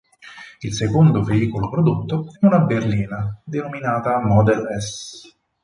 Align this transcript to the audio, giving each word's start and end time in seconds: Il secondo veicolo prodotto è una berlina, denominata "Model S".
Il 0.63 0.73
secondo 0.73 1.21
veicolo 1.21 1.69
prodotto 1.69 2.25
è 2.39 2.47
una 2.47 2.61
berlina, 2.61 3.39
denominata 3.43 4.17
"Model 4.17 4.65
S". 4.81 5.31